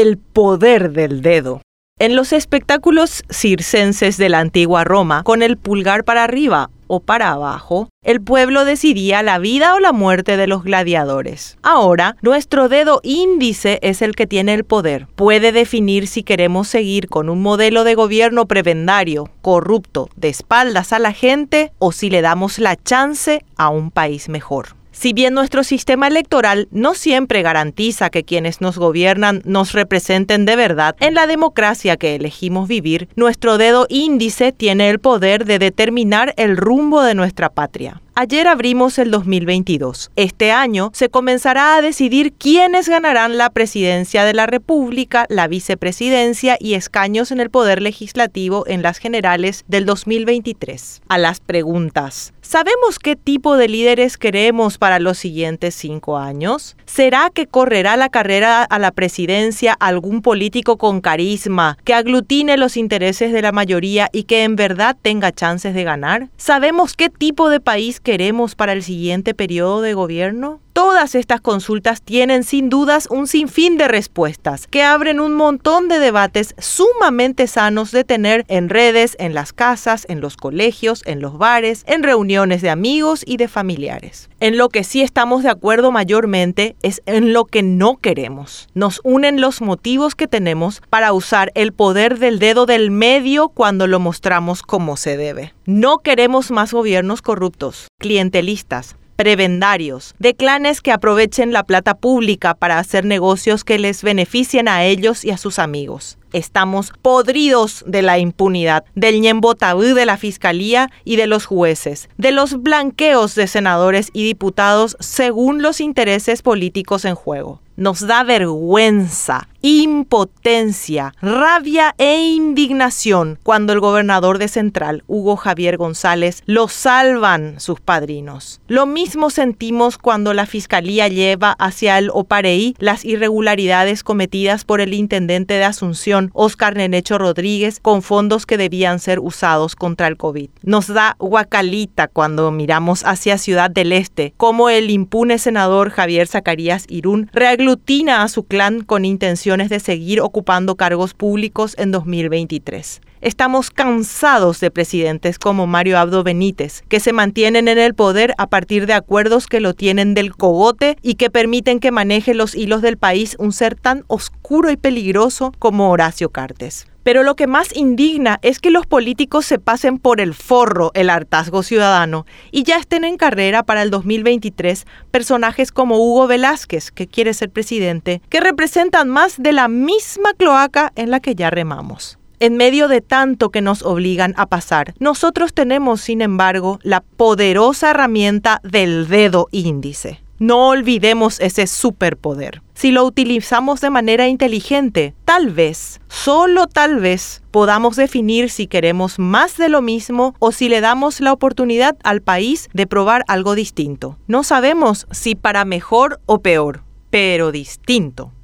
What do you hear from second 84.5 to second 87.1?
lo que sí estamos de acuerdo mayormente es